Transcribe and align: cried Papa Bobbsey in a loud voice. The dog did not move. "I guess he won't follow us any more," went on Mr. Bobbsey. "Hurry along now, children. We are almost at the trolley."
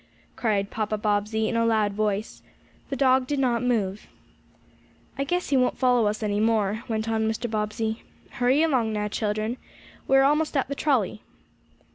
cried 0.35 0.71
Papa 0.71 0.97
Bobbsey 0.97 1.47
in 1.47 1.55
a 1.55 1.63
loud 1.63 1.93
voice. 1.93 2.41
The 2.89 2.95
dog 2.95 3.27
did 3.27 3.37
not 3.37 3.61
move. 3.61 4.07
"I 5.15 5.23
guess 5.23 5.49
he 5.49 5.57
won't 5.57 5.77
follow 5.77 6.07
us 6.07 6.23
any 6.23 6.39
more," 6.39 6.83
went 6.87 7.07
on 7.07 7.27
Mr. 7.27 7.47
Bobbsey. 7.47 8.01
"Hurry 8.31 8.63
along 8.63 8.93
now, 8.93 9.07
children. 9.09 9.57
We 10.07 10.17
are 10.17 10.23
almost 10.23 10.57
at 10.57 10.67
the 10.69 10.73
trolley." 10.73 11.21